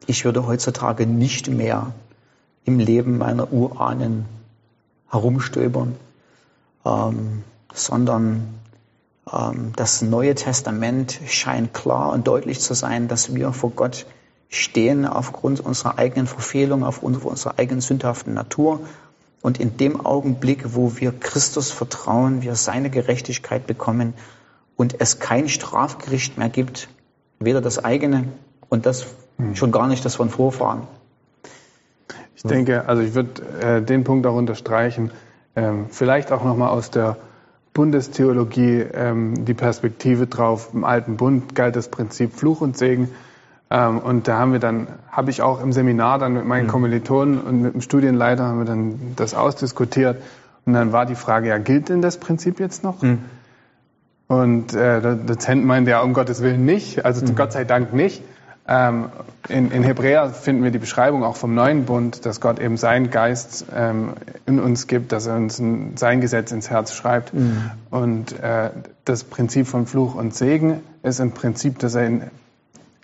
ich 0.07 0.23
würde 0.23 0.47
heutzutage 0.47 1.05
nicht 1.05 1.49
mehr 1.49 1.91
im 2.63 2.79
Leben 2.79 3.17
meiner 3.17 3.51
Urahnen 3.51 4.25
herumstöbern, 5.09 5.97
ähm, 6.85 7.43
sondern 7.73 8.58
das 9.75 10.01
Neue 10.01 10.33
Testament 10.33 11.19
scheint 11.27 11.73
klar 11.73 12.11
und 12.11 12.27
deutlich 12.27 12.59
zu 12.59 12.73
sein, 12.73 13.07
dass 13.07 13.35
wir 13.35 13.53
vor 13.53 13.71
Gott 13.71 14.05
stehen 14.49 15.05
aufgrund 15.05 15.59
unserer 15.59 15.99
eigenen 15.99 16.25
Verfehlung, 16.25 16.83
aufgrund 16.83 17.23
unserer 17.23 17.59
eigenen 17.59 17.81
sündhaften 17.81 18.33
Natur. 18.33 18.79
Und 19.41 19.59
in 19.59 19.77
dem 19.77 20.03
Augenblick, 20.05 20.75
wo 20.75 20.97
wir 20.97 21.11
Christus 21.11 21.71
vertrauen, 21.71 22.41
wir 22.41 22.55
seine 22.55 22.89
Gerechtigkeit 22.89 23.67
bekommen 23.67 24.13
und 24.75 24.99
es 24.99 25.19
kein 25.19 25.47
Strafgericht 25.47 26.37
mehr 26.37 26.49
gibt, 26.49 26.89
weder 27.39 27.61
das 27.61 27.83
eigene 27.83 28.25
und 28.67 28.85
das 28.85 29.05
hm. 29.37 29.55
schon 29.55 29.71
gar 29.71 29.87
nicht 29.87 30.03
das 30.03 30.15
von 30.15 30.29
Vorfahren. 30.29 30.87
Ich 32.35 32.43
denke, 32.43 32.87
also 32.87 33.01
ich 33.01 33.13
würde 33.13 33.41
äh, 33.61 33.81
den 33.81 34.03
Punkt 34.03 34.25
auch 34.25 34.35
unterstreichen, 34.35 35.11
ähm, 35.55 35.87
vielleicht 35.89 36.31
auch 36.31 36.43
nochmal 36.43 36.69
aus 36.69 36.89
der 36.89 37.17
Bundestheologie 37.79 38.83
ähm, 38.93 39.45
die 39.45 39.53
Perspektive 39.53 40.27
drauf. 40.27 40.71
Im 40.73 40.83
Alten 40.83 41.15
Bund 41.15 41.55
galt 41.55 41.77
das 41.77 41.87
Prinzip 41.87 42.33
Fluch 42.33 42.59
und 42.59 42.77
Segen. 42.77 43.07
Ähm, 43.71 43.99
und 43.99 44.27
da 44.27 44.37
haben 44.37 44.51
wir 44.51 44.59
dann, 44.59 44.87
habe 45.09 45.29
ich 45.29 45.41
auch 45.41 45.63
im 45.63 45.71
Seminar 45.71 46.19
dann 46.19 46.33
mit 46.33 46.43
meinen 46.43 46.65
mhm. 46.65 46.71
Kommilitonen 46.71 47.39
und 47.39 47.61
mit 47.61 47.73
dem 47.73 47.79
Studienleiter 47.79 48.43
haben 48.43 48.57
wir 48.57 48.65
dann 48.65 49.13
das 49.15 49.33
ausdiskutiert. 49.33 50.21
Und 50.65 50.73
dann 50.73 50.91
war 50.91 51.05
die 51.05 51.15
Frage, 51.15 51.47
ja, 51.47 51.57
gilt 51.57 51.87
denn 51.87 52.01
das 52.01 52.17
Prinzip 52.17 52.59
jetzt 52.59 52.83
noch? 52.83 53.01
Mhm. 53.01 53.19
Und 54.27 54.73
äh, 54.73 54.99
der 54.99 55.15
Dozent 55.15 55.65
meinte, 55.65 55.91
ja, 55.91 56.01
um 56.01 56.11
Gottes 56.11 56.43
Willen 56.43 56.65
nicht, 56.65 57.05
also 57.05 57.25
mhm. 57.25 57.33
Gott 57.35 57.53
sei 57.53 57.63
Dank 57.63 57.93
nicht. 57.93 58.21
Ähm, 58.71 59.09
in, 59.47 59.71
in 59.71 59.81
Hebräer 59.81 60.29
finden 60.29 60.63
wir 60.63 60.69
die 60.69 60.77
Beschreibung 60.77 61.23
auch 61.23 61.35
vom 61.35 61.55
neuen 61.55 61.85
Bund, 61.85 62.23
dass 62.27 62.39
Gott 62.39 62.59
eben 62.59 62.77
seinen 62.77 63.09
Geist 63.09 63.65
ähm, 63.75 64.13
in 64.45 64.59
uns 64.59 64.85
gibt, 64.85 65.11
dass 65.11 65.25
er 65.25 65.37
uns 65.37 65.57
ein, 65.57 65.97
sein 65.97 66.21
Gesetz 66.21 66.51
ins 66.51 66.69
Herz 66.69 66.93
schreibt. 66.93 67.33
Mhm. 67.33 67.71
Und 67.89 68.39
äh, 68.39 68.69
das 69.05 69.23
Prinzip 69.23 69.65
von 69.65 69.87
Fluch 69.87 70.13
und 70.13 70.35
Segen 70.35 70.81
ist 71.01 71.19
im 71.19 71.31
Prinzip, 71.31 71.79
dass 71.79 71.95
er 71.95 72.05
in, 72.05 72.23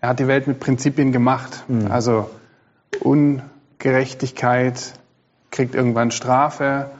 er 0.01 0.09
hat 0.09 0.19
die 0.19 0.27
Welt 0.27 0.45
mit 0.45 0.59
Prinzipien 0.59 1.11
gemacht. 1.11 1.63
Mhm. 1.67 1.89
Also 1.89 2.29
Ungerechtigkeit 2.99 4.93
kriegt 5.49 5.73
irgendwann 5.73 6.11
Strafe. 6.11 6.91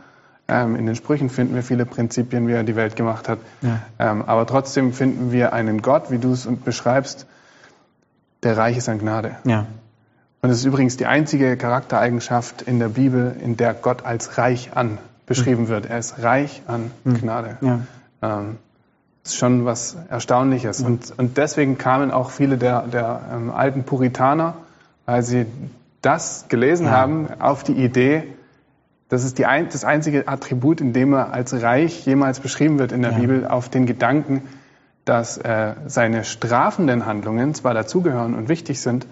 Ähm, 0.48 0.75
in 0.75 0.88
den 0.88 0.95
Sprüchen 0.95 1.29
finden 1.29 1.53
wir 1.53 1.62
viele 1.62 1.86
Prinzipien, 1.86 2.48
wie 2.48 2.53
er 2.53 2.63
die 2.63 2.75
Welt 2.75 2.95
gemacht 2.95 3.29
hat. 3.29 3.38
Ja. 3.62 3.81
Ähm, 4.00 4.24
aber 4.24 4.48
trotzdem 4.48 4.91
finden 4.91 5.31
wir 5.31 5.53
einen 5.53 5.84
Gott, 5.84 6.10
wie 6.10 6.17
du 6.17 6.31
es 6.31 6.48
beschreibst, 6.65 7.27
der 8.46 8.58
reich 8.58 8.78
ist 8.78 8.88
an 8.88 9.00
Gnade. 9.00 9.36
Ja. 9.44 9.66
Und 10.42 10.50
es 10.52 10.60
ist 10.60 10.66
übrigens 10.66 10.96
die 10.96 11.08
einzige 11.08 11.58
Charaktereigenschaft 11.58 12.62
in 12.62 12.80
der 12.80 12.90
Bibel, 12.90 13.36
in 13.44 13.58
der 13.58 13.74
Gott 13.74 14.06
als 14.06 14.38
reich 14.38 14.70
an 14.75 15.00
beschrieben 15.25 15.64
mhm. 15.64 15.68
wird. 15.68 15.86
Er 15.88 15.98
ist 15.98 16.22
reich 16.22 16.62
an 16.68 16.92
mhm. 17.04 17.16
Gnade. 17.16 17.58
Ja. 17.62 17.80
Ähm, 18.22 18.58
das 19.24 19.34
ist 19.34 19.40
schon 19.40 19.66
was 19.66 19.98
Erstaunliches. 20.10 20.82
Ja. 20.82 20.86
Und, 20.86 21.14
und 21.18 21.38
deswegen 21.38 21.80
kamen 21.80 22.12
auch 22.12 22.30
viele 22.30 22.58
der, 22.58 22.84
der 22.84 23.22
ähm, 23.34 23.50
alten 23.50 23.84
Puritaner, 23.84 24.54
weil 25.08 25.24
sie 25.24 25.48
das 26.02 26.46
gelesen 26.48 26.86
ja. 26.86 26.92
haben, 26.92 27.28
auf 27.40 27.64
die 27.64 27.74
Idee, 27.74 28.24
das 29.10 29.24
ist 29.24 29.40
die 29.40 29.48
ein, 29.48 29.70
das 29.70 29.84
einzige 29.84 30.28
Attribut, 30.28 30.80
in 30.80 30.94
dem 30.94 31.14
er 31.14 31.34
als 31.34 31.60
reich 31.60 32.06
jemals 32.06 32.40
beschrieben 32.40 32.78
wird 32.78 32.92
in 32.92 33.02
der 33.02 33.14
ja. 33.14 33.18
Bibel, 33.18 33.48
auf 33.48 33.70
den 33.70 33.88
Gedanken, 33.88 34.44
dass 35.06 35.38
äh, 35.38 35.74
seine 35.86 36.24
strafenden 36.24 37.06
Handlungen 37.06 37.54
zwar 37.54 37.74
dazugehören 37.74 38.34
und 38.34 38.50
wichtig 38.50 38.82
sind, 38.82 39.08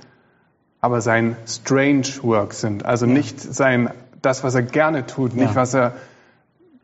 aber 0.81 1.01
sein 1.01 1.37
strange 1.47 2.07
work 2.23 2.53
sind. 2.53 2.85
Also 2.85 3.05
ja. 3.05 3.13
nicht 3.13 3.39
sein, 3.39 3.91
das, 4.21 4.43
was 4.43 4.55
er 4.55 4.63
gerne 4.63 5.05
tut, 5.05 5.35
nicht 5.35 5.51
ja. 5.51 5.55
was 5.55 5.73
er 5.73 5.93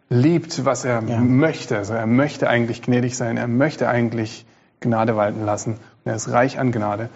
liebt, 0.09 0.63
was 0.65 0.85
er 0.85 1.03
ja. 1.03 1.19
möchte. 1.19 1.77
Also 1.77 1.93
er 1.93 2.07
möchte 2.07 2.47
eigentlich 2.49 2.81
gnädig 2.81 3.17
sein, 3.17 3.37
er 3.37 3.47
möchte 3.47 3.89
eigentlich 3.89 4.45
Gnade 4.79 5.15
walten 5.15 5.43
lassen. 5.45 5.73
Und 5.73 6.11
er 6.11 6.15
ist 6.15 6.31
reich 6.31 6.59
an 6.59 6.71
Gnade. 6.71 7.09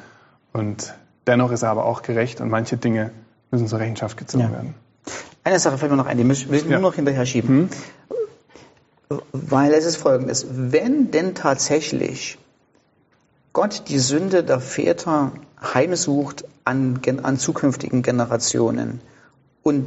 Und 0.52 0.94
dennoch 1.28 1.52
ist 1.52 1.64
er 1.64 1.70
aber 1.70 1.86
auch 1.86 2.02
gerecht 2.02 2.42
und 2.42 2.50
manche 2.50 2.78
Dinge 2.78 3.12
müssen 3.52 3.68
zur 3.68 3.80
Rechenschaft 3.80 4.18
gezogen 4.18 4.52
werden. 4.52 4.74
Eine 5.44 5.60
Sache 5.60 5.78
fällt 5.78 5.92
mir 5.92 5.98
noch 5.98 6.08
ein, 6.08 6.18
die 6.18 6.24
müssen 6.24 6.52
wir 6.52 6.64
nur 6.64 6.80
noch 6.80 6.96
hinterher 6.96 7.26
schieben. 7.26 7.50
Hm? 7.50 7.70
Weil 9.32 9.74
es 9.74 9.86
ist 9.86 9.98
folgendes, 9.98 10.46
wenn 10.50 11.12
denn 11.12 11.36
tatsächlich 11.36 12.38
Gott 13.54 13.84
die 13.88 14.00
Sünde 14.00 14.44
der 14.44 14.60
Väter 14.60 15.32
heimsucht 15.62 16.46
an, 16.66 17.00
an 17.24 17.38
zukünftigen 17.38 18.02
Generationen 18.02 19.02
und 19.62 19.86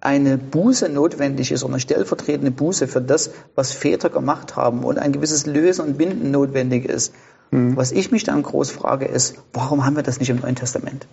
eine 0.00 0.38
Buße 0.38 0.88
notwendig 0.88 1.52
ist 1.52 1.62
oder 1.62 1.74
eine 1.74 1.80
stellvertretende 1.80 2.50
Buße 2.50 2.88
für 2.88 3.02
das, 3.02 3.30
was 3.54 3.72
Väter 3.72 4.08
gemacht 4.08 4.56
haben 4.56 4.82
und 4.82 4.98
ein 4.98 5.12
gewisses 5.12 5.46
Lösen 5.46 5.84
und 5.84 5.98
Binden 5.98 6.30
notwendig 6.30 6.86
ist. 6.86 7.12
Mhm. 7.50 7.76
Was 7.76 7.92
ich 7.92 8.10
mich 8.10 8.24
dann 8.24 8.42
groß 8.42 8.70
frage 8.70 9.06
ist, 9.06 9.36
warum 9.52 9.84
haben 9.84 9.96
wir 9.96 10.02
das 10.02 10.18
nicht 10.18 10.30
im 10.30 10.40
Neuen 10.40 10.56
Testament? 10.56 11.06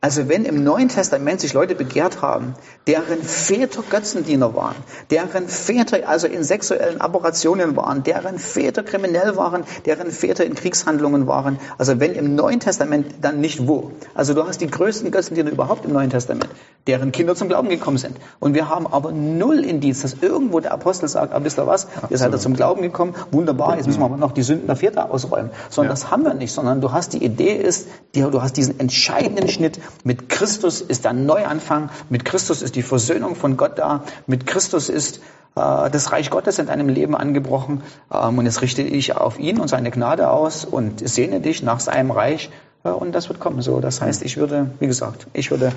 Also 0.00 0.28
wenn 0.28 0.44
im 0.44 0.62
Neuen 0.62 0.88
Testament 0.88 1.40
sich 1.40 1.54
Leute 1.54 1.74
begehrt 1.74 2.22
haben, 2.22 2.54
deren 2.86 3.20
Väter 3.20 3.82
Götzendiener 3.90 4.54
waren, 4.54 4.76
deren 5.10 5.48
Väter 5.48 6.08
also 6.08 6.28
in 6.28 6.44
sexuellen 6.44 7.00
Aberrationen 7.00 7.74
waren, 7.74 8.04
deren 8.04 8.38
Väter 8.38 8.84
kriminell 8.84 9.36
waren, 9.36 9.64
deren 9.86 10.12
Väter 10.12 10.46
in 10.46 10.54
Kriegshandlungen 10.54 11.26
waren, 11.26 11.58
also 11.78 11.98
wenn 11.98 12.12
im 12.12 12.36
Neuen 12.36 12.60
Testament, 12.60 13.06
dann 13.22 13.40
nicht 13.40 13.66
wo. 13.66 13.90
Also 14.14 14.34
du 14.34 14.46
hast 14.46 14.60
die 14.60 14.68
größten 14.68 15.10
Götzendiener 15.10 15.50
überhaupt 15.50 15.84
im 15.84 15.92
Neuen 15.92 16.10
Testament, 16.10 16.48
deren 16.86 17.10
Kinder 17.10 17.34
zum 17.34 17.48
Glauben 17.48 17.68
gekommen 17.68 17.98
sind. 17.98 18.16
Und 18.38 18.54
wir 18.54 18.68
haben 18.68 18.86
aber 18.86 19.10
null 19.10 19.64
Indiz, 19.64 20.02
dass 20.02 20.14
irgendwo 20.20 20.60
der 20.60 20.70
Apostel 20.70 21.08
sagt, 21.08 21.34
ah, 21.34 21.42
wisst 21.42 21.58
ihr 21.58 21.66
was, 21.66 21.86
Absolut. 21.86 22.10
ihr 22.12 22.18
seid 22.18 22.32
da 22.32 22.38
zum 22.38 22.54
Glauben 22.54 22.82
gekommen, 22.82 23.16
wunderbar, 23.32 23.76
jetzt 23.76 23.86
müssen 23.86 24.00
wir 24.00 24.04
aber 24.04 24.16
noch 24.16 24.30
die 24.30 24.44
Sünden 24.44 24.68
der 24.68 24.76
Väter 24.76 25.10
ausräumen. 25.10 25.50
Sondern 25.70 25.90
ja. 25.90 25.94
das 26.00 26.12
haben 26.12 26.22
wir 26.22 26.34
nicht, 26.34 26.52
sondern 26.52 26.80
du 26.80 26.92
hast 26.92 27.14
die 27.14 27.24
Idee 27.24 27.56
ist, 27.56 27.88
du 28.12 28.40
hast 28.40 28.56
diesen 28.56 28.78
entscheidenden 28.78 29.48
Schnitt, 29.48 29.80
mit 30.04 30.28
Christus 30.28 30.80
ist 30.80 31.06
ein 31.06 31.26
Neuanfang, 31.26 31.90
mit 32.08 32.24
Christus 32.24 32.62
ist 32.62 32.76
die 32.76 32.82
Versöhnung 32.82 33.34
von 33.34 33.56
Gott 33.56 33.78
da, 33.78 34.04
mit 34.26 34.46
Christus 34.46 34.88
ist 34.88 35.20
äh, 35.54 35.90
das 35.90 36.12
Reich 36.12 36.30
Gottes 36.30 36.58
in 36.58 36.66
deinem 36.66 36.88
Leben 36.88 37.16
angebrochen. 37.16 37.82
Ähm, 38.12 38.38
und 38.38 38.46
jetzt 38.46 38.62
richte 38.62 38.82
ich 38.82 39.16
auf 39.16 39.38
ihn 39.38 39.58
und 39.58 39.68
seine 39.68 39.90
Gnade 39.90 40.30
aus 40.30 40.64
und 40.64 41.06
sehne 41.08 41.40
dich 41.40 41.62
nach 41.62 41.80
seinem 41.80 42.10
Reich. 42.10 42.50
Äh, 42.84 42.90
und 42.90 43.12
das 43.12 43.28
wird 43.28 43.40
kommen. 43.40 43.62
So, 43.62 43.80
das 43.80 44.00
heißt, 44.00 44.22
ich 44.22 44.36
würde, 44.36 44.70
wie 44.78 44.86
gesagt, 44.86 45.26
ich 45.32 45.50
würde 45.50 45.72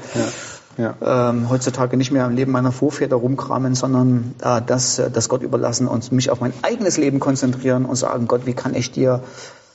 ja, 0.77 0.95
ja. 1.01 1.29
Ähm, 1.29 1.49
heutzutage 1.49 1.97
nicht 1.97 2.11
mehr 2.11 2.25
im 2.25 2.35
Leben 2.35 2.51
meiner 2.51 2.71
Vorväter 2.71 3.15
rumkramen, 3.15 3.75
sondern 3.75 4.35
äh, 4.41 4.61
das, 4.65 4.99
äh, 4.99 5.11
das 5.11 5.29
Gott 5.29 5.41
überlassen 5.41 5.87
und 5.87 6.11
mich 6.11 6.29
auf 6.29 6.39
mein 6.39 6.53
eigenes 6.61 6.97
Leben 6.97 7.19
konzentrieren 7.19 7.85
und 7.85 7.95
sagen, 7.95 8.27
Gott, 8.27 8.45
wie 8.45 8.53
kann 8.53 8.75
ich 8.75 8.91
dir 8.91 9.21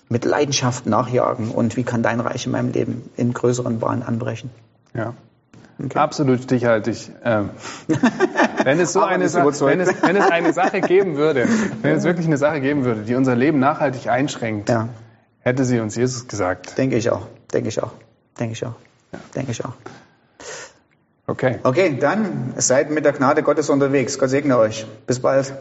mit 0.09 0.25
Leidenschaft 0.25 0.87
nachjagen 0.87 1.51
und 1.51 1.77
wie 1.77 1.85
kann 1.85 2.03
dein 2.03 2.21
Reich 2.21 2.47
in 2.47 2.53
meinem 2.53 2.73
Leben 2.73 3.11
in 3.17 3.33
größeren 3.33 3.81
Bahnen 3.81 4.03
anbrechen. 4.03 4.51
Ja. 4.95 5.15
Okay. 5.79 5.99
Absolut 5.99 6.43
stichhaltig. 6.43 7.11
Ähm, 7.23 7.51
wenn, 8.65 8.81
es 8.81 8.95
so 8.95 9.03
eine 9.03 9.29
Sache, 9.29 9.47
wenn, 9.67 9.81
es, 9.81 10.03
wenn 10.03 10.17
es 10.17 10.31
eine 10.31 10.53
Sache 10.55 10.81
geben 10.87 11.17
würde, 11.17 11.47
wenn 11.83 11.97
es 11.97 12.05
wirklich 12.05 12.27
eine 12.27 12.39
Sache 12.39 12.61
geben 12.61 12.85
würde, 12.85 13.03
die 13.03 13.15
unser 13.15 13.37
Leben 13.37 13.59
nachhaltig 13.59 14.09
einschränkt, 14.09 14.71
ja. 14.71 14.89
hätte 15.41 15.65
sie 15.65 15.81
uns 15.81 15.95
Jesus 15.95 16.29
gesagt. 16.29 16.79
Denke 16.79 16.97
ich 16.97 17.11
auch. 17.11 17.27
Denke 17.53 17.69
ich 17.69 17.83
auch. 17.83 17.93
Denke 18.41 18.55
ich 18.55 18.65
auch. 18.65 18.75
Ja. 19.13 19.19
Denke 19.35 19.53
ich 19.53 19.65
auch. 19.65 19.75
Okay. 21.27 21.59
Okay, 21.63 21.99
dann 21.99 22.55
seid 22.57 22.91
mit 22.91 23.05
der 23.05 23.13
Gnade 23.13 23.43
Gottes 23.43 23.69
unterwegs. 23.69 24.19
Gott 24.19 24.31
segne 24.31 24.57
euch. 24.57 24.87
Bis 25.07 25.21
bald. 25.21 25.53